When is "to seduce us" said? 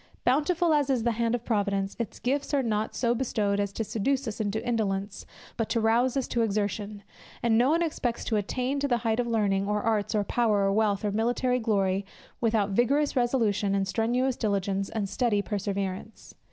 3.73-4.41